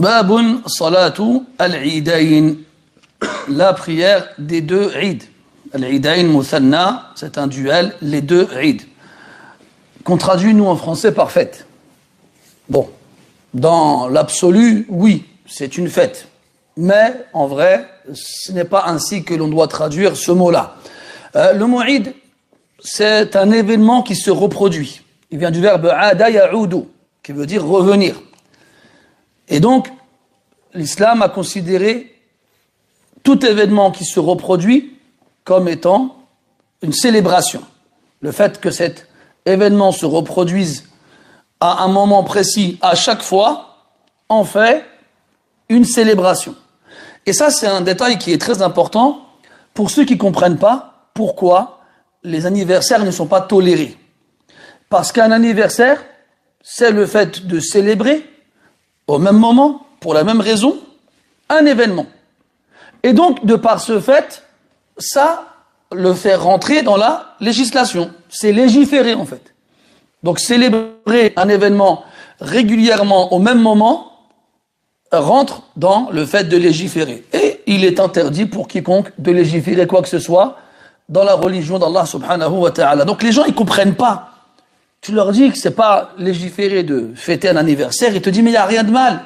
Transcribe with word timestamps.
Babun 0.00 0.62
salatu 0.66 1.42
al-idayn. 1.58 2.54
La 3.50 3.74
prière 3.74 4.28
des 4.38 4.62
deux 4.62 4.90
Eid. 4.96 5.24
Al-idayn 5.74 6.24
muthanna, 6.24 7.10
c'est 7.14 7.36
un 7.36 7.46
duel, 7.46 7.94
les 8.00 8.22
deux 8.22 8.48
Eid. 8.58 8.80
Qu'on 10.02 10.16
traduit 10.16 10.54
nous 10.54 10.64
en 10.64 10.76
français 10.76 11.12
par 11.12 11.30
fête. 11.30 11.66
Bon, 12.70 12.88
dans 13.52 14.08
l'absolu, 14.08 14.86
oui, 14.88 15.26
c'est 15.46 15.76
une 15.76 15.90
fête. 15.90 16.28
Mais 16.78 17.12
en 17.34 17.46
vrai, 17.46 17.86
ce 18.14 18.52
n'est 18.52 18.64
pas 18.64 18.84
ainsi 18.86 19.22
que 19.22 19.34
l'on 19.34 19.48
doit 19.48 19.68
traduire 19.68 20.16
ce 20.16 20.32
mot-là. 20.32 20.76
Euh, 21.36 21.52
le 21.52 21.66
mot 21.66 21.82
Eid, 21.82 22.14
c'est 22.82 23.36
un 23.36 23.50
événement 23.50 24.02
qui 24.02 24.16
se 24.16 24.30
reproduit. 24.30 25.02
Il 25.30 25.38
vient 25.38 25.50
du 25.50 25.60
verbe 25.60 25.92
ada 25.94 26.28
qui 27.22 27.32
veut 27.32 27.44
dire 27.44 27.66
revenir. 27.66 28.14
Et 29.50 29.60
donc, 29.60 29.88
l'islam 30.72 31.22
a 31.22 31.28
considéré 31.28 32.14
tout 33.22 33.44
événement 33.44 33.90
qui 33.90 34.04
se 34.04 34.20
reproduit 34.20 34.96
comme 35.44 35.68
étant 35.68 36.16
une 36.82 36.92
célébration. 36.92 37.62
Le 38.20 38.32
fait 38.32 38.60
que 38.60 38.70
cet 38.70 39.08
événement 39.44 39.92
se 39.92 40.06
reproduise 40.06 40.88
à 41.58 41.82
un 41.82 41.88
moment 41.88 42.24
précis, 42.24 42.78
à 42.80 42.94
chaque 42.94 43.22
fois, 43.22 43.76
en 44.28 44.44
fait 44.44 44.84
une 45.68 45.84
célébration. 45.84 46.54
Et 47.26 47.32
ça, 47.32 47.50
c'est 47.50 47.66
un 47.66 47.80
détail 47.80 48.18
qui 48.18 48.32
est 48.32 48.40
très 48.40 48.62
important 48.62 49.26
pour 49.74 49.90
ceux 49.90 50.04
qui 50.04 50.14
ne 50.14 50.18
comprennent 50.18 50.58
pas 50.58 51.10
pourquoi 51.12 51.80
les 52.22 52.46
anniversaires 52.46 53.04
ne 53.04 53.10
sont 53.10 53.26
pas 53.26 53.40
tolérés. 53.40 53.96
Parce 54.88 55.12
qu'un 55.12 55.32
anniversaire, 55.32 56.02
c'est 56.62 56.90
le 56.90 57.06
fait 57.06 57.46
de 57.46 57.60
célébrer 57.60 58.24
au 59.10 59.18
même 59.18 59.36
moment, 59.36 59.86
pour 60.00 60.14
la 60.14 60.24
même 60.24 60.40
raison, 60.40 60.78
un 61.48 61.66
événement. 61.66 62.06
Et 63.02 63.12
donc, 63.12 63.44
de 63.44 63.56
par 63.56 63.80
ce 63.80 64.00
fait, 64.00 64.44
ça 64.98 65.46
le 65.92 66.14
fait 66.14 66.34
rentrer 66.34 66.82
dans 66.82 66.96
la 66.96 67.34
législation. 67.40 68.10
C'est 68.28 68.52
légiférer, 68.52 69.14
en 69.14 69.26
fait. 69.26 69.54
Donc, 70.22 70.38
célébrer 70.38 71.32
un 71.36 71.48
événement 71.48 72.04
régulièrement 72.40 73.32
au 73.32 73.38
même 73.38 73.60
moment 73.60 74.06
rentre 75.12 75.62
dans 75.76 76.08
le 76.12 76.24
fait 76.24 76.44
de 76.44 76.56
légiférer. 76.56 77.24
Et 77.32 77.62
il 77.66 77.84
est 77.84 77.98
interdit 77.98 78.46
pour 78.46 78.68
quiconque 78.68 79.10
de 79.18 79.32
légiférer 79.32 79.86
quoi 79.86 80.02
que 80.02 80.08
ce 80.08 80.20
soit 80.20 80.56
dans 81.08 81.24
la 81.24 81.34
religion 81.34 81.78
d'Allah 81.78 82.06
subhanahu 82.06 82.52
wa 82.52 82.70
ta'ala. 82.70 83.04
Donc 83.04 83.22
les 83.22 83.32
gens, 83.32 83.44
ils 83.44 83.54
comprennent 83.54 83.96
pas. 83.96 84.29
Tu 85.00 85.12
leur 85.12 85.32
dis 85.32 85.50
que 85.50 85.58
c'est 85.58 85.70
pas 85.70 86.12
légiférer 86.18 86.82
de 86.82 87.12
fêter 87.14 87.48
un 87.48 87.56
anniversaire, 87.56 88.14
ils 88.14 88.20
te 88.20 88.30
disent 88.30 88.42
mais 88.42 88.50
il 88.50 88.54
n'y 88.54 88.58
a 88.58 88.66
rien 88.66 88.84
de 88.84 88.90
mal. 88.90 89.20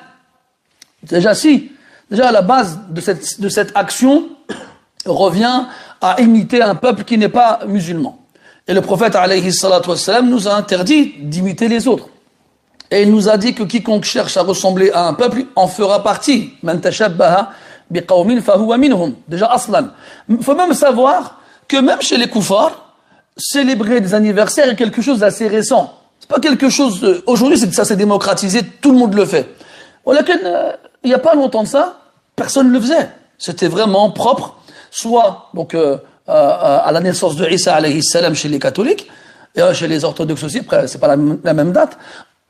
Déjà 1.03 1.35
si. 1.35 1.73
Déjà 2.11 2.29
à 2.29 2.33
la 2.33 2.43
base 2.43 2.81
de 2.91 3.01
cette, 3.01 3.41
de 3.41 3.49
cette 3.49 3.73
action 3.75 4.29
revient 5.07 5.65
à 6.01 6.21
imiter 6.21 6.63
un 6.63 6.75
peuple 6.75 7.05
qui 7.05 7.19
n'est 7.19 7.29
pas 7.29 7.61
musulman. 7.67 8.19
Et 8.67 8.73
le 8.73 8.81
prophète 8.81 9.15
alayhi 9.17 9.51
nous 10.23 10.49
a 10.49 10.55
interdit 10.55 11.15
d'imiter 11.21 11.69
les 11.69 11.87
autres. 11.89 12.09
Et 12.91 13.03
il 13.03 13.11
nous 13.11 13.29
a 13.29 13.37
dit 13.37 13.55
que 13.55 13.63
quiconque 13.65 14.05
cherche 14.05 14.37
à 14.37 14.43
ressembler 14.43 14.91
à 14.93 15.07
un 15.07 15.15
peuple 15.15 15.47
en 15.57 15.67
fera 15.67 16.03
partie. 16.03 16.53
Déjà 19.29 19.47
aslan. 19.47 19.89
Il 20.29 20.43
faut 20.43 20.55
même 20.55 20.73
savoir 20.75 21.41
que 21.67 21.77
même 21.77 22.01
chez 22.01 22.17
les 22.17 22.29
koufars, 22.29 22.84
célébrer 23.37 24.01
des 24.01 24.15
anniversaires 24.15 24.69
est 24.69 24.77
quelque 24.77 25.03
chose 25.03 25.21
d'assez 25.21 25.49
récent. 25.49 25.95
C'est 26.21 26.29
pas 26.29 26.41
quelque 26.41 26.71
chose, 26.71 27.23
aujourd'hui 27.27 27.59
ça 27.59 27.85
s'est 27.85 27.97
démocratisé, 27.97 28.63
tout 28.81 28.93
le 28.93 28.99
monde 28.99 29.15
le 29.15 29.27
fait. 29.27 29.49
Euh, 30.07 30.73
il 31.03 31.09
n'y 31.09 31.15
a 31.15 31.19
pas 31.19 31.35
longtemps 31.35 31.63
de 31.63 31.69
ça, 31.69 31.99
personne 32.37 32.69
ne 32.69 32.73
le 32.73 32.81
faisait. 32.81 33.11
C'était 33.39 33.69
vraiment 33.69 34.11
propre, 34.11 34.57
soit 34.91 35.51
donc 35.55 35.75
euh, 35.75 35.99
euh, 36.29 36.79
à 36.85 36.91
la 36.93 37.01
naissance 37.01 37.37
de 37.37 37.47
Isa 37.47 37.75
alayhi 37.75 38.03
salam 38.03 38.35
chez 38.35 38.49
les 38.49 38.59
catholiques, 38.59 39.09
et 39.57 39.75
chez 39.75 39.87
les 39.87 40.05
orthodoxes 40.05 40.43
aussi, 40.45 40.63
c'est 40.87 40.99
pas 40.99 41.15
la, 41.15 41.55
même 41.55 41.73
date, 41.73 41.97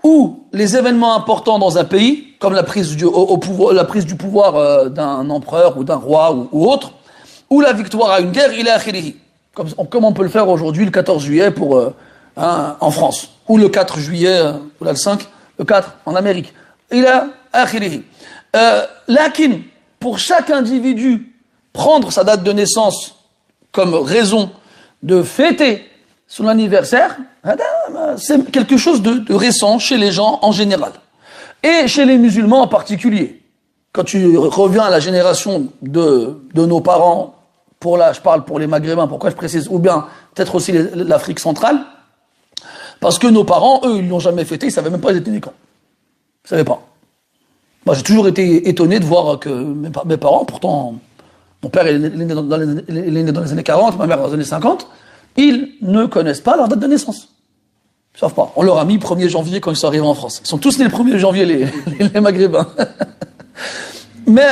ou 0.02 0.46
les 0.52 0.76
événements 0.76 1.16
importants 1.16 1.58
dans 1.58 1.76
un 1.76 1.84
pays, 1.84 2.34
comme 2.38 2.54
la 2.54 2.62
prise 2.62 2.96
du, 2.96 3.04
au, 3.04 3.36
pouvoir, 3.36 3.74
la 3.74 3.84
prise 3.84 4.06
du 4.06 4.14
pouvoir 4.14 4.88
d'un 4.88 5.28
empereur 5.28 5.76
ou 5.76 5.84
d'un 5.84 5.96
roi 5.96 6.48
ou 6.50 6.70
autre, 6.70 6.92
ou 7.50 7.60
la 7.60 7.74
victoire 7.74 8.10
à 8.10 8.20
une 8.20 8.30
guerre, 8.30 8.52
il 8.52 8.66
est. 8.68 9.16
Comme, 9.54 10.04
on 10.04 10.12
peut 10.12 10.22
le 10.22 10.28
faire 10.28 10.48
aujourd'hui, 10.48 10.84
le 10.84 10.90
14 10.90 11.22
juillet, 11.22 11.50
pour, 11.50 11.76
euh, 11.76 11.94
hein, 12.36 12.76
en 12.80 12.90
France. 12.90 13.30
Ou 13.48 13.56
le 13.58 13.68
4 13.68 13.98
juillet, 13.98 14.40
euh, 14.40 14.52
ou 14.80 14.84
là, 14.84 14.90
le 14.90 14.96
5, 14.96 15.26
le 15.58 15.64
4 15.64 15.96
en 16.06 16.14
Amérique. 16.14 16.52
Il 16.92 17.06
akhirihi. 17.52 18.02
Euh, 18.56 18.84
lakin, 19.08 19.60
pour 20.00 20.18
chaque 20.18 20.50
individu, 20.50 21.32
prendre 21.72 22.12
sa 22.12 22.24
date 22.24 22.42
de 22.42 22.52
naissance 22.52 23.14
comme 23.72 23.94
raison 23.94 24.50
de 25.02 25.22
fêter 25.22 25.84
son 26.26 26.48
anniversaire, 26.48 27.16
c'est 28.16 28.50
quelque 28.50 28.76
chose 28.76 29.02
de, 29.02 29.14
de 29.14 29.34
récent 29.34 29.78
chez 29.78 29.96
les 29.96 30.12
gens 30.12 30.38
en 30.42 30.52
général. 30.52 30.92
Et 31.62 31.88
chez 31.88 32.04
les 32.04 32.18
musulmans 32.18 32.62
en 32.62 32.68
particulier 32.68 33.44
quand 33.94 34.04
tu 34.04 34.36
reviens 34.36 34.82
à 34.82 34.90
la 34.90 34.98
génération 34.98 35.68
de, 35.80 36.40
de 36.52 36.66
nos 36.66 36.80
parents, 36.80 37.36
pour 37.84 37.98
là, 37.98 38.14
je 38.14 38.20
parle 38.22 38.46
pour 38.46 38.58
les 38.58 38.66
Maghrébins, 38.66 39.06
pourquoi 39.06 39.28
je 39.28 39.34
précise, 39.36 39.68
ou 39.70 39.78
bien 39.78 40.06
peut-être 40.34 40.54
aussi 40.54 40.72
l'Afrique 40.94 41.38
centrale, 41.38 41.80
parce 42.98 43.18
que 43.18 43.26
nos 43.26 43.44
parents, 43.44 43.82
eux, 43.84 43.98
ils 43.98 44.08
l'ont 44.08 44.20
jamais 44.20 44.46
fêté, 44.46 44.68
ils 44.68 44.72
savaient 44.72 44.88
même 44.88 45.02
pas 45.02 45.12
ils 45.12 45.18
étaient 45.18 45.30
nés 45.30 45.42
quand. 45.42 45.52
Ils 46.46 46.48
savaient 46.48 46.64
pas. 46.64 46.80
Moi, 47.84 47.94
j'ai 47.94 48.02
toujours 48.02 48.26
été 48.26 48.70
étonné 48.70 49.00
de 49.00 49.04
voir 49.04 49.38
que 49.38 49.50
mes, 49.50 50.16
parents, 50.16 50.46
pourtant, 50.46 50.94
mon 51.62 51.68
père 51.68 51.86
est 51.86 51.98
né 51.98 52.24
dans, 52.24 52.56
les, 52.56 53.52
années 53.52 53.62
40, 53.62 53.98
ma 53.98 54.06
mère 54.06 54.16
dans 54.16 54.28
les 54.28 54.32
années 54.32 54.44
50, 54.44 54.88
ils 55.36 55.74
ne 55.82 56.06
connaissent 56.06 56.40
pas 56.40 56.56
leur 56.56 56.68
date 56.68 56.78
de 56.78 56.86
naissance. 56.86 57.28
Ils 58.14 58.20
savent 58.20 58.32
pas. 58.32 58.50
On 58.56 58.62
leur 58.62 58.78
a 58.78 58.86
mis 58.86 58.96
1er 58.96 59.28
janvier 59.28 59.60
quand 59.60 59.72
ils 59.72 59.76
sont 59.76 59.88
arrivés 59.88 60.06
en 60.06 60.14
France. 60.14 60.40
Ils 60.42 60.48
sont 60.48 60.56
tous 60.56 60.78
nés 60.78 60.86
le 60.86 60.90
1er 60.90 61.18
janvier, 61.18 61.44
les 61.44 62.20
Maghrébins. 62.22 62.66
Mais, 64.26 64.48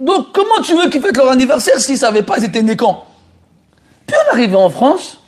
donc, 0.00 0.32
comment 0.32 0.62
tu 0.62 0.74
veux 0.74 0.88
qu'ils 0.88 1.00
fêtent 1.00 1.16
leur 1.16 1.30
anniversaire 1.30 1.78
s'ils 1.78 1.94
ne 1.94 2.00
savaient 2.00 2.22
pas 2.22 2.38
ils 2.38 2.44
étaient 2.44 2.62
nés 2.62 2.76
quand? 2.76 3.04
Puis 4.06 4.16
on 4.16 4.32
arrivé 4.32 4.56
en 4.56 4.70
France, 4.70 5.20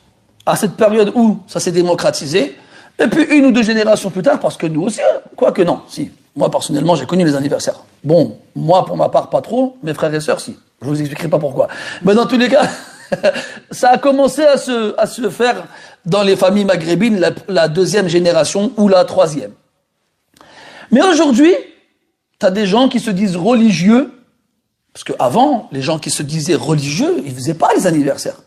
à 0.45 0.55
cette 0.55 0.73
période 0.73 1.11
où 1.15 1.39
ça 1.47 1.59
s'est 1.59 1.71
démocratisé, 1.71 2.57
et 2.99 3.07
puis 3.07 3.23
une 3.23 3.45
ou 3.45 3.51
deux 3.51 3.63
générations 3.63 4.09
plus 4.09 4.21
tard, 4.21 4.39
parce 4.39 4.57
que 4.57 4.67
nous 4.67 4.83
aussi, 4.83 4.99
quoi 5.35 5.51
que 5.51 5.61
non, 5.61 5.81
si. 5.87 6.11
Moi, 6.35 6.49
personnellement, 6.49 6.95
j'ai 6.95 7.05
connu 7.05 7.23
les 7.23 7.35
anniversaires. 7.35 7.83
Bon, 8.03 8.37
moi, 8.55 8.85
pour 8.85 8.97
ma 8.97 9.09
part, 9.09 9.29
pas 9.29 9.41
trop, 9.41 9.77
mes 9.83 9.93
frères 9.93 10.13
et 10.13 10.19
sœurs, 10.19 10.39
si. 10.39 10.57
Je 10.81 10.87
vous 10.87 10.99
expliquerai 10.99 11.29
pas 11.29 11.39
pourquoi. 11.39 11.67
Mais 12.01 12.15
dans 12.15 12.25
tous 12.25 12.37
les 12.37 12.49
cas, 12.49 12.67
ça 13.71 13.91
a 13.91 13.97
commencé 13.97 14.43
à 14.43 14.57
se, 14.57 15.29
faire 15.29 15.63
dans 16.05 16.23
les 16.23 16.35
familles 16.35 16.65
maghrébines, 16.65 17.19
la, 17.19 17.29
la 17.47 17.67
deuxième 17.67 18.07
génération 18.07 18.71
ou 18.77 18.87
la 18.87 19.05
troisième. 19.05 19.51
Mais 20.91 21.01
aujourd'hui, 21.03 21.53
T'as 22.43 22.51
des 22.51 22.65
gens 22.65 22.89
qui 22.89 22.99
se 22.99 23.09
disent 23.09 23.37
religieux, 23.37 24.11
parce 24.93 25.03
qu'avant, 25.03 25.69
les 25.71 25.81
gens 25.81 25.97
qui 25.97 26.11
se 26.11 26.21
disaient 26.21 26.55
religieux, 26.55 27.23
ils 27.25 27.33
faisaient 27.33 27.55
pas 27.55 27.69
les 27.75 27.87
anniversaires. 27.87 28.37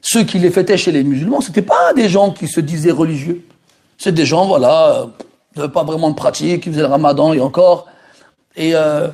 Ceux 0.00 0.22
qui 0.22 0.38
les 0.38 0.50
fêtaient 0.50 0.76
chez 0.76 0.92
les 0.92 1.02
musulmans, 1.02 1.40
c'était 1.40 1.62
pas 1.62 1.92
des 1.94 2.08
gens 2.08 2.30
qui 2.30 2.46
se 2.46 2.60
disaient 2.60 2.92
religieux. 2.92 3.44
C'est 3.98 4.12
des 4.12 4.24
gens, 4.24 4.46
voilà, 4.46 5.08
euh, 5.58 5.68
pas 5.68 5.82
vraiment 5.82 6.10
de 6.10 6.14
pratique, 6.14 6.62
qui 6.62 6.70
faisaient 6.70 6.82
le 6.82 6.88
ramadan 6.88 7.32
et 7.32 7.40
encore. 7.40 7.86
Et 8.54 8.76
euh, 8.76 9.08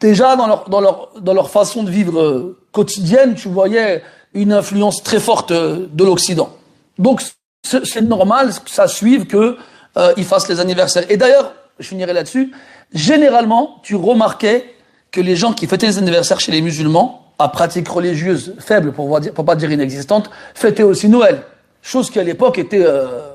déjà, 0.00 0.36
dans 0.36 0.46
leur, 0.46 0.68
dans, 0.68 0.80
leur, 0.80 1.08
dans 1.18 1.32
leur 1.32 1.48
façon 1.48 1.82
de 1.82 1.90
vivre 1.90 2.20
euh, 2.20 2.58
quotidienne, 2.72 3.34
tu 3.34 3.48
voyais 3.48 4.02
une 4.34 4.52
influence 4.52 5.02
très 5.02 5.20
forte 5.20 5.52
de 5.52 6.04
l'Occident. 6.04 6.50
Donc, 6.98 7.22
c'est 7.62 8.02
normal 8.02 8.50
que 8.64 8.70
ça 8.70 8.88
suive 8.88 9.26
qu'ils 9.26 10.24
fassent 10.24 10.48
les 10.48 10.60
anniversaires. 10.60 11.04
Et 11.10 11.16
d'ailleurs, 11.16 11.52
je 11.78 11.88
finirai 11.88 12.12
là-dessus, 12.12 12.52
généralement, 12.92 13.78
tu 13.82 13.94
remarquais 13.94 14.74
que 15.12 15.20
les 15.20 15.36
gens 15.36 15.52
qui 15.52 15.66
fêtaient 15.66 15.86
les 15.86 15.98
anniversaires 15.98 16.40
chez 16.40 16.50
les 16.50 16.62
musulmans, 16.62 17.32
à 17.38 17.48
pratique 17.48 17.88
religieuse 17.88 18.54
faible, 18.58 18.92
pour, 18.92 19.20
pour 19.34 19.44
pas 19.44 19.54
dire 19.54 19.70
inexistante, 19.70 20.30
fêtaient 20.54 20.82
aussi 20.82 21.08
Noël. 21.08 21.42
Chose 21.82 22.10
qui 22.10 22.18
à 22.18 22.24
l'époque 22.24 22.58
était, 22.58 22.84
euh, 22.84 23.34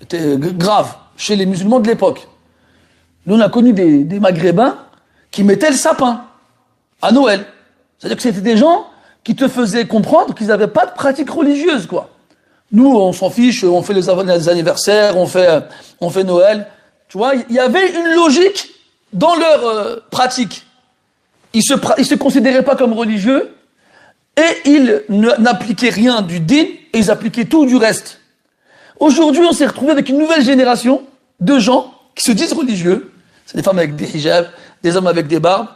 était 0.00 0.36
grave 0.38 0.94
chez 1.16 1.34
les 1.36 1.46
musulmans 1.46 1.80
de 1.80 1.88
l'époque. 1.88 2.28
Nous, 3.26 3.36
on 3.36 3.40
a 3.40 3.48
connu 3.48 3.72
des, 3.72 4.04
des 4.04 4.20
Maghrébins 4.20 4.78
qui 5.30 5.44
mettaient 5.44 5.70
le 5.70 5.76
sapin 5.76 6.24
à 7.02 7.12
Noël. 7.12 7.44
C'est-à-dire 7.98 8.16
que 8.16 8.22
c'était 8.22 8.40
des 8.40 8.56
gens 8.56 8.86
qui 9.24 9.34
te 9.34 9.48
faisaient 9.48 9.86
comprendre 9.86 10.34
qu'ils 10.34 10.46
n'avaient 10.46 10.68
pas 10.68 10.86
de 10.86 10.92
pratique 10.92 11.30
religieuse, 11.30 11.86
quoi. 11.86 12.10
Nous, 12.70 12.94
on 12.94 13.12
s'en 13.12 13.30
fiche, 13.30 13.64
on 13.64 13.82
fait 13.82 13.94
les 13.94 14.08
anniversaires, 14.48 15.16
on 15.16 15.26
fait, 15.26 15.64
on 16.00 16.10
fait 16.10 16.24
Noël. 16.24 16.66
Tu 17.08 17.16
vois, 17.16 17.32
il 17.34 17.54
y 17.54 17.58
avait 17.58 17.90
une 17.90 18.14
logique 18.14 18.68
dans 19.14 19.34
leur 19.34 19.66
euh, 19.66 19.96
pratique, 20.10 20.66
ils 21.54 21.62
se, 21.62 21.74
se 21.74 22.14
considéraient 22.14 22.64
pas 22.64 22.76
comme 22.76 22.92
religieux 22.92 23.54
et 24.36 24.68
ils 24.68 25.02
n'appliquaient 25.08 25.90
rien 25.90 26.22
du 26.22 26.40
din 26.40 26.64
et 26.92 26.98
ils 26.98 27.10
appliquaient 27.10 27.46
tout 27.46 27.66
du 27.66 27.76
reste. 27.76 28.20
Aujourd'hui, 29.00 29.42
on 29.48 29.52
s'est 29.52 29.66
retrouvé 29.66 29.92
avec 29.92 30.08
une 30.08 30.18
nouvelle 30.18 30.44
génération 30.44 31.02
de 31.40 31.58
gens 31.58 31.94
qui 32.14 32.24
se 32.24 32.32
disent 32.32 32.52
religieux. 32.52 33.12
C'est 33.46 33.56
des 33.56 33.62
femmes 33.62 33.78
avec 33.78 33.96
des 33.96 34.16
hijabs, 34.16 34.48
des 34.82 34.96
hommes 34.96 35.06
avec 35.06 35.26
des 35.26 35.40
barbes, 35.40 35.68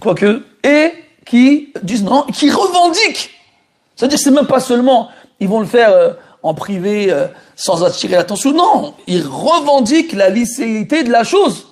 quoique, 0.00 0.42
et 0.62 0.92
qui 1.24 1.72
disent 1.82 2.04
non, 2.04 2.22
qui 2.32 2.50
revendiquent. 2.50 3.30
C'est-à-dire, 3.96 4.18
c'est 4.18 4.30
même 4.30 4.46
pas 4.46 4.60
seulement, 4.60 5.10
ils 5.40 5.48
vont 5.48 5.60
le 5.60 5.66
faire 5.66 5.90
euh, 5.90 6.12
en 6.42 6.54
privé 6.54 7.10
euh, 7.10 7.26
sans 7.56 7.82
attirer 7.82 8.16
l'attention. 8.16 8.52
Non, 8.52 8.94
ils 9.06 9.26
revendiquent 9.26 10.12
la 10.12 10.30
licéité 10.30 11.02
de 11.02 11.10
la 11.10 11.24
chose. 11.24 11.66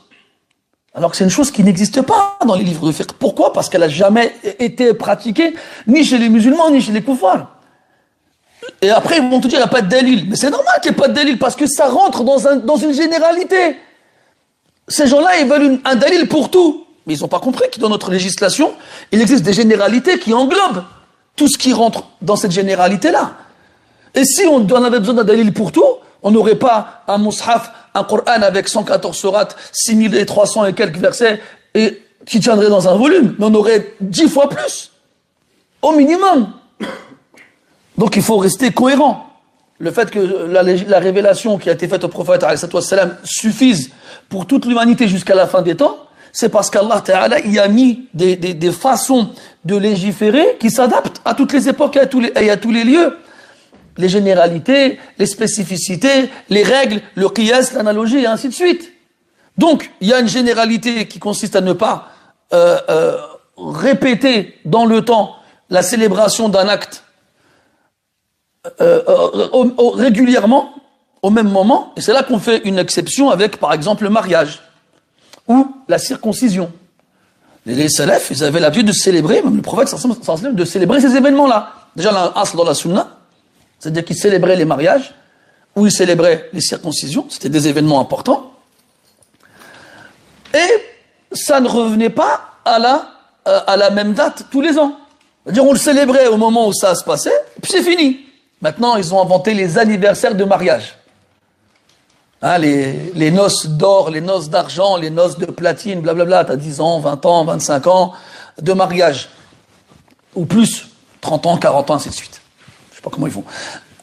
Alors 0.94 1.10
que 1.10 1.16
c'est 1.16 1.24
une 1.24 1.30
chose 1.30 1.50
qui 1.50 1.64
n'existe 1.64 2.02
pas 2.02 2.38
dans 2.46 2.54
les 2.54 2.62
livres 2.62 2.86
de 2.86 2.92
fiqh. 2.92 3.12
Pourquoi? 3.14 3.52
Parce 3.52 3.68
qu'elle 3.68 3.80
n'a 3.80 3.88
jamais 3.88 4.34
été 4.60 4.94
pratiquée 4.94 5.54
ni 5.88 6.04
chez 6.04 6.18
les 6.18 6.28
musulmans 6.28 6.70
ni 6.70 6.80
chez 6.80 6.92
les 6.92 7.02
koufars. 7.02 7.48
Et 8.80 8.90
après, 8.90 9.18
ils 9.18 9.28
vont 9.28 9.40
te 9.40 9.48
dire, 9.48 9.58
il 9.58 9.62
n'y 9.62 9.64
a 9.64 9.68
pas 9.68 9.82
de 9.82 9.88
dalil. 9.88 10.26
Mais 10.28 10.36
c'est 10.36 10.50
normal 10.50 10.74
qu'il 10.82 10.92
n'y 10.92 10.96
ait 10.96 11.00
pas 11.00 11.08
de 11.08 11.14
dalil, 11.14 11.38
parce 11.38 11.56
que 11.56 11.66
ça 11.66 11.88
rentre 11.88 12.22
dans, 12.22 12.46
un, 12.46 12.56
dans 12.56 12.76
une 12.76 12.92
généralité. 12.92 13.76
Ces 14.88 15.06
gens-là, 15.06 15.38
ils 15.40 15.48
veulent 15.48 15.80
un 15.84 15.96
dalil 15.96 16.28
pour 16.28 16.50
tout. 16.50 16.86
Mais 17.06 17.14
ils 17.14 17.20
n'ont 17.20 17.28
pas 17.28 17.40
compris 17.40 17.68
que 17.70 17.80
dans 17.80 17.88
notre 17.88 18.10
législation, 18.10 18.72
il 19.12 19.20
existe 19.20 19.42
des 19.42 19.52
généralités 19.52 20.18
qui 20.18 20.32
englobent 20.32 20.84
tout 21.36 21.48
ce 21.48 21.58
qui 21.58 21.72
rentre 21.72 22.04
dans 22.22 22.36
cette 22.36 22.52
généralité-là. 22.52 23.32
Et 24.14 24.24
si 24.24 24.46
on 24.46 24.64
en 24.64 24.84
avait 24.84 25.00
besoin 25.00 25.14
d'un 25.14 25.24
dalil 25.24 25.52
pour 25.52 25.72
tout, 25.72 25.96
on 26.24 26.30
n'aurait 26.30 26.56
pas 26.56 27.02
un 27.06 27.18
mushaf, 27.18 27.70
un 27.94 28.02
Coran 28.02 28.42
avec 28.42 28.66
114 28.66 29.16
sourates, 29.16 29.56
6300 29.72 30.64
et 30.66 30.72
quelques 30.72 30.96
versets, 30.96 31.40
et 31.74 32.02
qui 32.26 32.40
tiendrait 32.40 32.70
dans 32.70 32.88
un 32.88 32.96
volume. 32.96 33.36
Mais 33.38 33.46
on 33.46 33.54
aurait 33.54 33.94
dix 34.00 34.28
fois 34.28 34.48
plus. 34.48 34.90
Au 35.82 35.92
minimum. 35.92 36.52
Donc 37.98 38.16
il 38.16 38.22
faut 38.22 38.38
rester 38.38 38.72
cohérent. 38.72 39.30
Le 39.78 39.90
fait 39.90 40.10
que 40.10 40.18
la, 40.18 40.98
révélation 40.98 41.58
qui 41.58 41.68
a 41.68 41.72
été 41.72 41.86
faite 41.88 42.04
au 42.04 42.08
prophète 42.08 42.44
suffise 43.24 43.90
pour 44.30 44.46
toute 44.46 44.64
l'humanité 44.64 45.08
jusqu'à 45.08 45.34
la 45.34 45.46
fin 45.46 45.60
des 45.60 45.76
temps, 45.76 45.98
c'est 46.32 46.48
parce 46.48 46.70
qu'Allah 46.70 47.02
Ta'ala 47.04 47.36
a 47.36 47.68
mis 47.68 48.08
des, 48.14 48.72
façons 48.72 49.30
de 49.64 49.76
légiférer 49.76 50.56
qui 50.58 50.70
s'adaptent 50.70 51.20
à 51.24 51.34
toutes 51.34 51.52
les 51.52 51.68
époques 51.68 51.96
et 51.96 52.50
à 52.50 52.56
tous 52.56 52.70
les 52.70 52.84
lieux. 52.84 53.18
Les 53.96 54.08
généralités, 54.08 54.98
les 55.18 55.26
spécificités, 55.26 56.30
les 56.48 56.62
règles, 56.62 57.00
le 57.14 57.28
qiyas, 57.28 57.72
l'analogie 57.74 58.18
et 58.18 58.26
ainsi 58.26 58.48
de 58.48 58.54
suite. 58.54 58.92
Donc, 59.56 59.90
il 60.00 60.08
y 60.08 60.12
a 60.12 60.18
une 60.18 60.28
généralité 60.28 61.06
qui 61.06 61.18
consiste 61.18 61.54
à 61.56 61.60
ne 61.60 61.72
pas 61.72 62.08
euh, 62.52 62.78
euh, 62.88 63.18
répéter 63.56 64.58
dans 64.64 64.84
le 64.84 65.04
temps 65.04 65.36
la 65.70 65.82
célébration 65.82 66.48
d'un 66.48 66.68
acte 66.68 67.04
euh, 68.80 69.02
régulièrement, 69.94 70.74
au 71.22 71.30
même 71.30 71.48
moment, 71.48 71.92
et 71.96 72.00
c'est 72.00 72.12
là 72.12 72.22
qu'on 72.22 72.38
fait 72.38 72.62
une 72.64 72.78
exception 72.78 73.30
avec, 73.30 73.58
par 73.58 73.72
exemple, 73.72 74.04
le 74.04 74.10
mariage 74.10 74.62
ou 75.48 75.74
la 75.88 75.98
circoncision. 75.98 76.72
Les, 77.66 77.88
salafs, 77.88 78.30
ils 78.30 78.44
avaient 78.44 78.60
l'habitude 78.60 78.88
de 78.88 78.92
célébrer, 78.92 79.40
même 79.42 79.56
le 79.56 79.62
prophète, 79.62 79.88
de 80.52 80.64
célébrer 80.64 81.00
ces 81.00 81.16
événements-là. 81.16 81.72
Déjà, 81.96 82.12
l'asl 82.12 82.56
dans 82.56 82.64
la 82.64 82.74
c'est-à-dire 83.84 84.06
qu'ils 84.06 84.16
célébraient 84.16 84.56
les 84.56 84.64
mariages, 84.64 85.14
ou 85.76 85.86
ils 85.86 85.92
célébraient 85.92 86.48
les 86.54 86.62
circoncisions, 86.62 87.26
c'était 87.28 87.50
des 87.50 87.68
événements 87.68 88.00
importants. 88.00 88.52
Et 90.54 91.36
ça 91.36 91.60
ne 91.60 91.68
revenait 91.68 92.08
pas 92.08 92.54
à 92.64 92.78
la, 92.78 93.10
euh, 93.46 93.90
même 93.90 94.14
date 94.14 94.44
tous 94.50 94.62
les 94.62 94.78
ans. 94.78 94.96
C'est-à-dire, 95.44 95.66
on 95.66 95.74
le 95.74 95.78
célébrait 95.78 96.28
au 96.28 96.38
moment 96.38 96.66
où 96.66 96.72
ça 96.72 96.94
se 96.94 97.04
passait, 97.04 97.44
puis 97.60 97.72
c'est 97.72 97.82
fini. 97.82 98.20
Maintenant, 98.62 98.96
ils 98.96 99.12
ont 99.12 99.20
inventé 99.20 99.52
les 99.52 99.76
anniversaires 99.76 100.34
de 100.34 100.44
mariage. 100.44 100.96
Hein, 102.40 102.56
les, 102.56 103.12
les, 103.14 103.30
noces 103.30 103.66
d'or, 103.66 104.08
les 104.08 104.22
noces 104.22 104.48
d'argent, 104.48 104.96
les 104.96 105.10
noces 105.10 105.36
de 105.36 105.44
platine, 105.44 106.00
blablabla. 106.00 106.46
Tu 106.46 106.52
as 106.52 106.56
10 106.56 106.80
ans, 106.80 107.00
20 107.00 107.26
ans, 107.26 107.44
25 107.44 107.86
ans 107.86 108.12
de 108.62 108.72
mariage. 108.72 109.28
Ou 110.34 110.46
plus, 110.46 110.88
30 111.20 111.44
ans, 111.44 111.56
40 111.58 111.90
ans, 111.90 111.94
ainsi 111.96 112.08
de 112.08 112.14
suite. 112.14 112.40
Pas 113.04 113.10
comment 113.10 113.26
ils 113.26 113.32
font. 113.32 113.44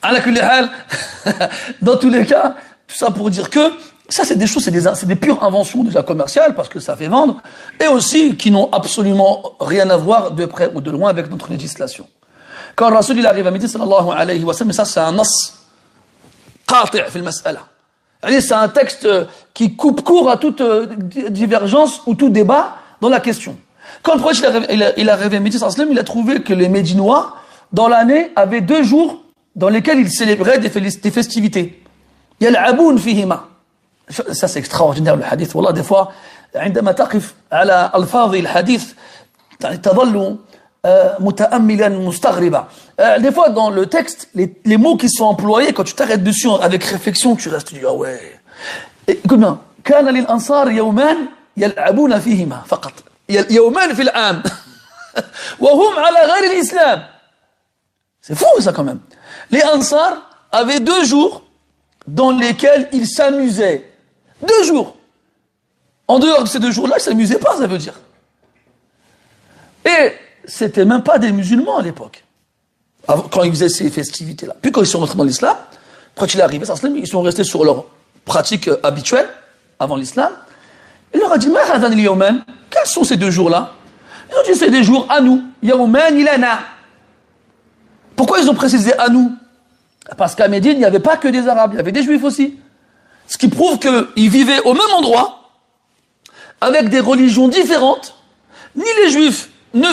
Dans 1.82 1.98
tous 1.98 2.10
les 2.10 2.26
cas, 2.26 2.56
tout 2.88 2.96
ça 2.96 3.12
pour 3.12 3.30
dire 3.30 3.50
que 3.50 3.72
ça, 4.08 4.26
c'est 4.26 4.36
des 4.36 4.48
choses, 4.48 4.64
c'est 4.64 4.72
des, 4.72 5.06
des 5.06 5.16
pures 5.16 5.44
inventions 5.44 5.84
déjà 5.84 6.04
commerciales 6.04 6.54
parce 6.54 6.70
que 6.70 6.80
ça 6.80 6.96
fait 6.96 7.08
vendre, 7.08 7.42
et 7.80 7.88
aussi 7.88 8.36
qui 8.36 8.52
n'ont 8.52 8.70
absolument 8.72 9.54
rien 9.60 9.90
à 9.90 9.98
voir 9.98 10.32
de 10.32 10.46
près 10.46 10.70
ou 10.74 10.82
de 10.82 10.92
loin 10.92 11.10
avec 11.10 11.30
notre 11.30 11.50
législation. 11.50 12.08
Quand 12.76 12.90
Rasul 12.90 13.18
il 13.20 13.26
arrive 13.26 13.48
à 13.48 13.52
midi, 13.52 13.68
sallallahu 13.68 14.10
alayhi 14.16 14.44
wa 14.44 14.54
sallam, 14.54 14.74
ça 14.74 14.86
c'est 14.86 15.00
un 15.00 15.14
nas. 15.14 15.24
C'est 18.24 18.54
un 18.54 18.70
texte 18.70 19.08
qui 19.54 19.76
coupe 19.76 20.02
court 20.04 20.30
à 20.30 20.38
toute 20.38 20.62
euh, 20.62 20.88
divergence 21.30 22.02
ou 22.06 22.16
tout 22.16 22.30
débat 22.30 22.76
dans 23.02 23.10
la 23.10 23.20
question. 23.20 23.58
Quand 24.04 24.16
le 24.16 24.22
prophète 24.22 24.46
il 24.98 25.10
a 25.10 25.14
arrivé 25.14 25.38
à 25.38 25.40
midi, 25.40 25.60
il 25.90 26.00
a 26.00 26.04
trouvé 26.04 26.42
que 26.42 26.54
les 26.54 26.70
Médinois, 26.70 27.36
dans 27.73 27.89
l'année, 27.89 28.31
avaient 28.37 28.61
deux 28.61 28.83
jours 28.83 29.23
dans 29.55 29.69
lesquels 29.69 29.99
ils 29.99 30.11
célébraient 30.11 30.59
des, 30.59 30.69
des 30.69 31.11
festivités. 31.11 31.83
يلعبون 32.41 32.97
فيهما. 32.99 33.41
Ça 34.33 34.49
c'est 34.49 34.59
extraordinaire 34.59 35.17
le 35.17 35.25
hadith. 35.25 35.55
Wallah, 35.55 35.73
des 35.73 35.83
fois, 35.83 36.13
عندما 36.55 36.93
تقف 36.93 37.35
على 37.53 37.91
ألفاظ 37.95 38.35
الحديث 38.35 38.85
تظل 39.61 40.37
euh, 40.87 41.19
euh, 43.01 43.19
des 43.19 43.33
fois, 43.33 43.49
dans 43.49 43.71
le 43.71 43.87
texte, 43.87 44.29
les, 44.35 44.55
les, 44.65 44.77
mots 44.77 44.97
qui 44.97 45.11
sont 45.11 45.25
employés, 45.25 45.73
quand 45.73 45.83
tu 45.83 45.95
t'arrêtes 45.95 46.23
dessus 46.23 46.49
avec 46.63 46.85
réflexion, 46.85 47.35
tu 47.35 47.49
restes, 47.49 47.69
tu 47.69 47.75
dis, 47.75 47.81
ah 47.85 47.93
ouais. 47.93 48.21
Écoute 49.09 49.41
bien. 49.41 49.59
كان 49.85 50.09
للأنصار 50.09 50.71
يومان 50.71 51.17
يلعبون 51.57 52.19
فيهما 52.19 52.63
فقط 52.67 52.93
يومان 53.29 53.95
في 53.95 54.03
العام 54.03 54.43
وهم 55.61 55.99
على 55.99 56.33
غير 56.33 56.53
الإسلام 56.53 57.03
C'est 58.22 58.36
fou 58.36 58.46
ça 58.60 58.72
quand 58.72 58.84
même. 58.84 59.00
Les 59.50 59.64
Ansar 59.64 60.30
avaient 60.52 60.80
deux 60.80 61.04
jours 61.06 61.44
dans 62.08 62.32
lesquels 62.32 62.90
ils 62.92 63.08
s'amusaient. 63.08 63.90
Deux 64.42 64.64
jours. 64.66 64.96
En 66.08 66.20
dehors 66.20 66.44
de 66.44 66.48
ces 66.48 66.60
deux 66.60 66.72
jours-là, 66.72 66.96
ils 66.98 67.02
s'amusaient 67.02 67.40
pas, 67.40 67.58
ça 67.58 67.68
veut 67.68 67.78
dire. 67.78 67.94
Et 69.86 70.14
c'était 70.46 70.86
même 70.86 71.04
pas 71.04 71.18
des 71.18 71.32
musulmans 71.32 71.78
à 71.78 71.82
l'époque, 71.82 72.24
quand 73.08 73.44
ils 73.44 73.52
faisaient 73.52 73.70
ces 73.70 73.90
festivités-là. 73.90 74.56
Puis 74.62 74.72
quand 74.72 74.82
ils 74.82 74.88
sont 74.88 75.00
rentrés 75.00 75.18
dans 75.18 75.24
l'islam, 75.24 75.56
quand 76.16 76.32
il 76.34 76.40
est 76.40 76.44
arrivé, 76.44 76.66
ils 76.96 77.08
sont 77.08 77.22
restés 77.22 77.44
sur 77.44 77.64
leur 77.64 77.86
pratique 78.26 78.68
euh, 78.68 78.80
habituelle 78.84 79.30
avant 79.80 79.96
l'islam. 79.96 80.32
Il 81.14 81.20
leur 81.20 81.32
a 81.32 81.38
dit, 81.38 81.50
quels 82.70 82.86
sont 82.86 83.04
ces 83.04 83.18
deux 83.18 83.32
jours-là? 83.32 83.74
Ils 84.30 84.36
ont 84.36 84.54
dit, 84.54 84.58
c'est 84.58 84.70
des 84.70 84.84
jours 84.84 85.08
à 85.10 85.22
nous. 85.22 85.44
Yawman 85.64 86.18
ilana. 86.18 86.60
Pourquoi 88.22 88.38
ils 88.38 88.52
ont 88.52 88.54
précisé 88.54 88.94
à 89.00 89.10
nous 89.10 89.32
Parce 90.16 90.36
qu'à 90.36 90.48
Médine, 90.48 90.74
il 90.74 90.78
n'y 90.78 90.86
avait 90.86 91.00
pas 91.00 91.18
que 91.18 91.28
des 91.28 91.48
Arabes, 91.48 91.72
il 91.74 91.78
y 91.78 91.80
avait 91.80 91.92
des 91.92 92.04
Juifs 92.04 92.24
aussi. 92.24 92.56
Ce 93.26 93.36
qui 93.36 93.48
prouve 93.48 93.80
qu'ils 93.80 94.30
vivaient 94.30 94.62
au 94.62 94.74
même 94.74 94.92
endroit, 94.96 95.50
avec 96.62 96.90
des 96.90 97.00
religions 97.00 97.48
différentes. 97.48 98.14
Ni 98.76 98.86
les 99.04 99.10
Juifs, 99.10 99.50
ne 99.74 99.88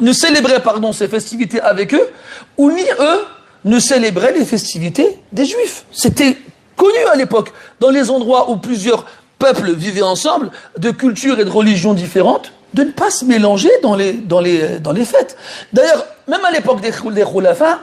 ne 0.00 0.12
célébrait, 0.12 0.60
pardon, 0.60 0.92
ces 0.92 1.06
festivités 1.06 1.60
avec 1.60 1.94
eux, 1.94 2.10
ou 2.56 2.72
ni 2.72 2.82
eux 2.98 3.24
ne 3.64 3.78
célébraient 3.78 4.32
les 4.32 4.44
festivités 4.44 5.20
des 5.30 5.44
Juifs. 5.44 5.84
C'était 5.92 6.36
connu 6.74 6.98
à 7.12 7.14
l'époque. 7.14 7.52
Dans 7.78 7.90
les 7.90 8.10
endroits 8.10 8.50
où 8.50 8.56
plusieurs 8.56 9.06
peuples 9.38 9.72
vivaient 9.72 10.02
ensemble, 10.02 10.50
de 10.78 10.90
cultures 10.90 11.38
et 11.38 11.44
de 11.44 11.50
religions 11.50 11.94
différentes, 11.94 12.50
de 12.74 12.84
ne 12.84 12.90
pas 12.90 13.10
se 13.10 13.24
mélanger 13.24 13.70
dans 13.82 13.94
les, 13.94 15.04
fêtes. 15.04 15.36
D'ailleurs, 15.72 16.06
même 16.28 16.44
à 16.44 16.50
l'époque 16.50 16.80
des, 16.80 16.90
des 16.90 17.24
Khulafa, 17.24 17.80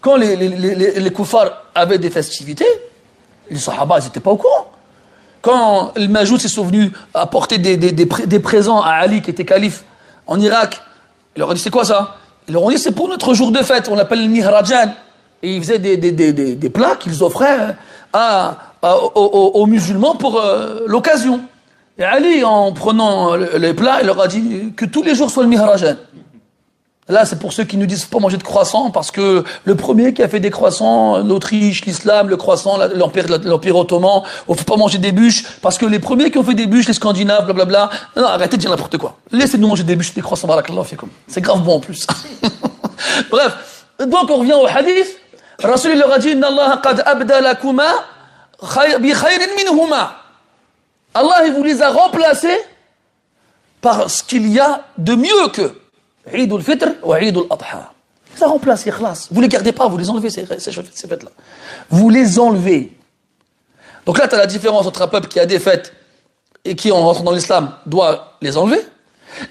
quand 0.00 0.16
les, 0.16 0.36
les, 0.36 0.48
les, 0.48 1.00
les 1.00 1.12
koufars 1.12 1.64
avaient 1.74 1.98
des 1.98 2.10
festivités, 2.10 2.66
les 3.50 3.58
Sahaba, 3.58 4.00
n'étaient 4.00 4.20
pas 4.20 4.30
au 4.30 4.36
courant. 4.36 4.70
Quand 5.42 5.92
le 5.96 6.06
Majout 6.08 6.38
s'est 6.38 6.48
souvenu 6.48 6.92
apporter 7.14 7.58
des, 7.58 8.40
présents 8.40 8.82
à 8.82 8.90
Ali, 8.90 9.22
qui 9.22 9.30
était 9.30 9.44
calife 9.44 9.84
en 10.26 10.38
Irak, 10.38 10.80
il 11.34 11.40
leur 11.40 11.50
a 11.50 11.54
dit 11.54 11.60
c'est 11.60 11.70
quoi 11.70 11.84
ça? 11.84 12.16
Ils 12.46 12.54
leur 12.54 12.62
ont 12.62 12.70
dit 12.70 12.78
c'est 12.78 12.92
pour 12.92 13.08
notre 13.08 13.34
jour 13.34 13.50
de 13.50 13.62
fête, 13.62 13.88
on 13.90 13.94
l'appelle 13.94 14.22
le 14.22 14.28
Mihrajan. 14.28 14.92
Et 15.42 15.54
ils 15.56 15.62
faisaient 15.62 15.78
des, 15.78 16.70
plats 16.70 16.96
qu'ils 16.96 17.22
offraient 17.24 17.74
aux, 18.14 19.50
aux, 19.54 19.66
musulmans 19.66 20.14
pour 20.14 20.38
euh, 20.38 20.80
l'occasion. 20.86 21.40
Et 21.98 22.04
Ali, 22.04 22.44
en 22.44 22.72
prenant 22.72 23.34
les 23.36 23.74
plats, 23.74 23.98
il 24.00 24.06
leur 24.06 24.20
a 24.20 24.28
dit 24.28 24.72
que 24.76 24.84
tous 24.86 25.02
les 25.02 25.14
jours 25.14 25.30
soit 25.30 25.42
le 25.42 25.48
Mihrajan. 25.48 25.96
Là, 27.10 27.24
c'est 27.24 27.40
pour 27.40 27.52
ceux 27.52 27.64
qui 27.64 27.76
nous 27.76 27.86
disent 27.86 28.04
pas 28.04 28.20
manger 28.20 28.36
de 28.36 28.42
croissants, 28.44 28.92
parce 28.92 29.10
que 29.10 29.42
le 29.64 29.74
premier 29.74 30.14
qui 30.14 30.22
a 30.22 30.28
fait 30.28 30.38
des 30.38 30.50
croissants, 30.50 31.18
l'Autriche, 31.18 31.84
l'islam, 31.84 32.28
le 32.28 32.36
croissant, 32.36 32.78
l'empire, 32.94 33.76
ottoman, 33.76 34.22
on 34.46 34.54
faut 34.54 34.64
pas 34.64 34.76
manger 34.76 34.98
des 34.98 35.10
bûches, 35.10 35.44
parce 35.60 35.76
que 35.76 35.86
les 35.86 35.98
premiers 35.98 36.30
qui 36.30 36.38
ont 36.38 36.44
fait 36.44 36.54
des 36.54 36.68
bûches, 36.68 36.86
les 36.86 36.94
Scandinaves, 36.94 37.46
blablabla. 37.46 37.90
Non, 38.16 38.26
arrêtez 38.26 38.56
de 38.56 38.60
dire 38.62 38.70
n'importe 38.70 38.96
quoi. 38.96 39.16
Laissez-nous 39.32 39.66
manger 39.66 39.82
des 39.82 39.96
bûches, 39.96 40.14
des 40.14 40.20
croissants, 40.20 40.46
barakallah 40.46 40.82
C'est 41.26 41.40
grave 41.40 41.62
bon 41.62 41.76
en 41.76 41.80
plus. 41.80 42.06
Bref. 43.30 43.86
Donc, 43.98 44.30
on 44.30 44.36
revient 44.36 44.52
au 44.52 44.66
hadith. 44.66 45.18
Rasul 45.58 45.98
leur 45.98 46.12
a 46.12 46.18
dit, 46.20 46.32
Allah 46.32 46.80
qad 46.80 47.02
abdalakuma 47.04 47.88
bi 49.00 49.10
khayrin 49.10 49.52
minhuma. 49.56 50.19
Allah 51.14 51.46
il 51.46 51.52
vous 51.54 51.64
les 51.64 51.82
a 51.82 51.90
remplacés 51.90 52.58
par 53.80 54.10
ce 54.10 54.22
qu'il 54.22 54.48
y 54.48 54.60
a 54.60 54.84
de 54.98 55.14
mieux 55.14 55.48
que 55.52 55.74
Eid 56.32 56.52
al-Fitr 56.52 56.86
ou 57.02 57.14
Eid 57.14 57.36
al-Adha. 57.36 57.92
Vous 58.32 58.40
les 58.40 58.46
remplacés, 58.46 58.90
khlas. 58.90 59.28
Vous 59.30 59.40
les 59.40 59.48
gardez 59.48 59.72
pas, 59.72 59.88
vous 59.88 59.98
les 59.98 60.08
enlevez, 60.08 60.30
ces, 60.30 60.46
ces, 60.46 60.70
ces 60.70 61.08
fêtes-là. 61.08 61.30
Vous 61.90 62.10
les 62.10 62.38
enlevez. 62.38 62.96
Donc 64.06 64.18
là, 64.18 64.28
tu 64.28 64.34
as 64.34 64.38
la 64.38 64.46
différence 64.46 64.86
entre 64.86 65.02
un 65.02 65.08
peuple 65.08 65.28
qui 65.28 65.40
a 65.40 65.46
des 65.46 65.58
fêtes 65.58 65.92
et 66.64 66.76
qui, 66.76 66.92
en 66.92 67.00
rentrant 67.00 67.24
dans 67.24 67.32
l'islam, 67.32 67.74
doit 67.86 68.36
les 68.40 68.56
enlever. 68.56 68.80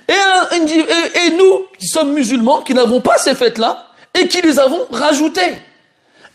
Et, 0.08 0.14
et, 0.56 1.28
et, 1.28 1.30
nous, 1.32 1.66
qui 1.78 1.88
sommes 1.88 2.14
musulmans, 2.14 2.62
qui 2.62 2.74
n'avons 2.74 3.02
pas 3.02 3.18
ces 3.18 3.36
fêtes-là, 3.36 3.88
et 4.14 4.28
qui 4.28 4.42
les 4.42 4.60
avons 4.60 4.86
rajoutées. 4.92 5.58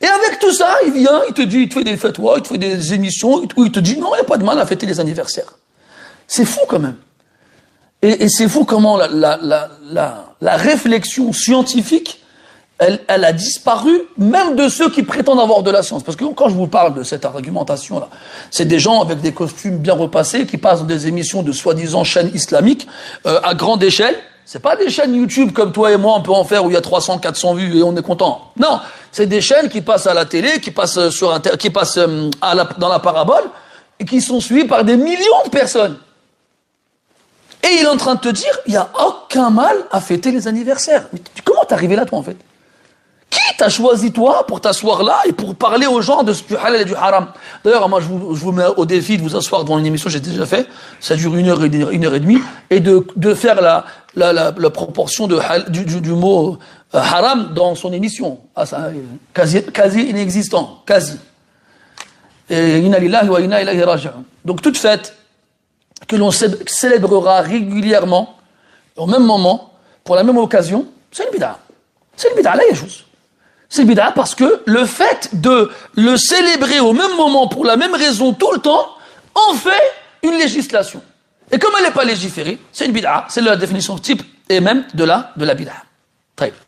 Et 0.00 0.06
avec 0.06 0.38
tout 0.38 0.52
ça, 0.52 0.76
il 0.86 0.92
vient, 0.92 1.22
il 1.28 1.34
te 1.34 1.42
dit, 1.42 1.60
il 1.60 1.68
te 1.68 1.74
fait 1.74 1.84
des 1.84 1.96
fêtes, 1.96 2.18
il 2.18 2.42
te 2.42 2.48
fait 2.48 2.58
des 2.58 2.92
émissions, 2.94 3.42
où 3.56 3.64
il 3.64 3.72
te 3.72 3.80
dit, 3.80 3.96
non, 3.98 4.08
il 4.12 4.16
n'y 4.16 4.20
a 4.20 4.24
pas 4.24 4.36
de 4.36 4.44
mal 4.44 4.58
à 4.58 4.66
fêter 4.66 4.86
les 4.86 5.00
anniversaires. 5.00 5.54
C'est 6.26 6.44
fou 6.44 6.60
quand 6.68 6.78
même. 6.78 6.96
Et, 8.02 8.28
c'est 8.28 8.48
fou 8.48 8.64
comment 8.64 8.98
la, 8.98 10.56
réflexion 10.56 11.32
scientifique 11.32 12.20
elle, 12.78 13.00
elle, 13.06 13.24
a 13.24 13.32
disparu 13.32 14.02
même 14.18 14.56
de 14.56 14.68
ceux 14.68 14.90
qui 14.90 15.04
prétendent 15.04 15.40
avoir 15.40 15.62
de 15.62 15.70
la 15.70 15.82
science. 15.82 16.02
Parce 16.02 16.16
que 16.16 16.24
quand 16.24 16.48
je 16.48 16.54
vous 16.54 16.66
parle 16.66 16.92
de 16.94 17.02
cette 17.02 17.24
argumentation-là, 17.24 18.08
c'est 18.50 18.66
des 18.66 18.80
gens 18.80 19.00
avec 19.00 19.20
des 19.20 19.32
costumes 19.32 19.78
bien 19.78 19.94
repassés 19.94 20.44
qui 20.44 20.58
passent 20.58 20.80
dans 20.80 20.86
des 20.86 21.06
émissions 21.06 21.42
de 21.42 21.52
soi-disant 21.52 22.04
chaînes 22.04 22.32
islamiques 22.34 22.86
euh, 23.26 23.40
à 23.42 23.54
grande 23.54 23.82
échelle. 23.82 24.16
C'est 24.44 24.60
pas 24.60 24.76
des 24.76 24.90
chaînes 24.90 25.14
YouTube 25.14 25.52
comme 25.52 25.72
toi 25.72 25.92
et 25.92 25.96
moi 25.96 26.14
on 26.16 26.20
peut 26.20 26.32
en 26.32 26.44
faire 26.44 26.64
où 26.64 26.70
il 26.70 26.74
y 26.74 26.76
a 26.76 26.82
300, 26.82 27.18
400 27.18 27.54
vues 27.54 27.78
et 27.78 27.82
on 27.82 27.96
est 27.96 28.02
content. 28.02 28.50
Non, 28.58 28.80
c'est 29.14 29.26
des 29.26 29.40
chaînes 29.40 29.68
qui 29.68 29.80
passent 29.80 30.08
à 30.08 30.12
la 30.12 30.24
télé, 30.24 30.58
qui 30.58 30.72
passent 30.72 31.08
sur 31.10 31.32
inter 31.32 31.50
qui 31.56 31.70
passent 31.70 31.98
euh, 31.98 32.30
dans 32.78 32.88
la 32.88 32.98
parabole 32.98 33.44
et 34.00 34.04
qui 34.04 34.20
sont 34.20 34.40
suivies 34.40 34.66
par 34.66 34.82
des 34.82 34.96
millions 34.96 35.44
de 35.44 35.50
personnes. 35.50 35.96
Et 37.62 37.76
il 37.78 37.84
est 37.84 37.86
en 37.86 37.96
train 37.96 38.16
de 38.16 38.20
te 38.20 38.28
dire, 38.28 38.50
il 38.66 38.72
n'y 38.72 38.76
a 38.76 38.88
aucun 39.06 39.50
mal 39.50 39.76
à 39.92 40.00
fêter 40.00 40.32
les 40.32 40.48
anniversaires. 40.48 41.06
Mais 41.12 41.20
comment 41.44 41.64
t'es 41.64 41.74
arrivé 41.74 41.94
là, 41.94 42.04
toi, 42.06 42.18
en 42.18 42.22
fait? 42.24 42.36
Qui 43.30 43.56
t'a 43.56 43.68
choisi 43.68 44.10
toi 44.12 44.44
pour 44.48 44.60
t'asseoir 44.60 45.04
là 45.04 45.20
et 45.26 45.32
pour 45.32 45.54
parler 45.54 45.86
aux 45.86 46.00
gens 46.00 46.24
de 46.24 46.32
ce 46.32 46.42
du 46.42 46.56
halal 46.56 46.80
et 46.80 46.84
du 46.84 46.96
haram? 46.96 47.28
D'ailleurs, 47.64 47.88
moi, 47.88 48.00
je 48.00 48.06
vous, 48.06 48.52
mets 48.52 48.66
au 48.76 48.84
défi 48.84 49.16
de 49.16 49.22
vous 49.22 49.36
asseoir 49.36 49.62
devant 49.62 49.78
une 49.78 49.86
émission, 49.86 50.10
j'ai 50.10 50.20
déjà 50.20 50.44
fait, 50.44 50.66
ça 50.98 51.14
dure 51.14 51.36
une 51.36 51.48
heure 51.48 51.62
et, 51.62 51.68
une 51.68 52.04
heure 52.04 52.14
et 52.14 52.20
demie, 52.20 52.40
et 52.68 52.80
de, 52.80 53.06
de 53.14 53.34
faire 53.34 53.60
la, 53.60 53.84
la, 54.16 54.32
la, 54.32 54.70
proportion 54.70 55.26
de, 55.26 55.40
du, 55.70 55.84
du, 55.84 56.12
mot 56.12 56.52
euh, 56.52 56.56
haram 56.94 57.52
dans 57.54 57.74
son 57.74 57.92
émission. 57.92 58.40
Ah, 58.54 58.64
quasi, 59.32 59.62
quasi 59.64 60.02
inexistant, 60.02 60.82
quasi. 60.86 61.18
Donc 64.44 64.62
toute 64.62 64.76
fête 64.76 65.16
que 66.06 66.16
l'on 66.16 66.30
célébrera 66.30 67.40
régulièrement, 67.40 68.36
au 68.96 69.06
même 69.06 69.24
moment, 69.24 69.72
pour 70.04 70.16
la 70.16 70.22
même 70.22 70.36
occasion, 70.36 70.86
c'est 71.10 71.24
une 71.24 71.32
bid'a. 71.32 71.58
C'est 72.16 72.28
une 72.30 72.36
bid'a, 72.36 72.54
là, 72.54 72.62
il 72.68 72.74
y 72.74 72.76
a 72.76 72.80
chose. 72.80 73.04
C'est 73.68 73.84
bid'a 73.84 74.12
parce 74.12 74.34
que 74.34 74.62
le 74.66 74.84
fait 74.84 75.30
de 75.32 75.70
le 75.96 76.16
célébrer 76.16 76.80
au 76.80 76.92
même 76.92 77.16
moment 77.16 77.48
pour 77.48 77.64
la 77.64 77.76
même 77.76 77.94
raison 77.94 78.32
tout 78.32 78.52
le 78.52 78.60
temps 78.60 78.88
en 79.34 79.54
fait 79.54 79.70
une 80.22 80.38
législation. 80.38 81.02
Et 81.50 81.58
comme 81.58 81.72
elle 81.78 81.86
n'est 81.86 81.90
pas 81.90 82.04
légiférée, 82.04 82.58
c'est 82.72 82.86
une 82.86 82.92
bid'a, 82.92 83.26
c'est 83.28 83.40
la 83.40 83.56
définition 83.56 83.98
type 83.98 84.22
et 84.48 84.60
même 84.60 84.84
de 84.94 85.04
la, 85.04 85.32
de 85.36 85.44
la 85.44 85.54
bid'a. 85.54 85.72
Très 86.36 86.50
bien. 86.50 86.60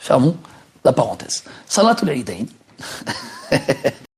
Fermons 0.00 0.36
la 0.84 0.92
parenthèse. 0.92 1.44
Salatul 1.68 2.10
Eidain. 2.10 2.46